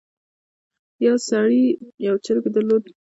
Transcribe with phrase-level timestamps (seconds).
[1.05, 1.63] یو سړي
[2.07, 2.83] یو چرګ درلود.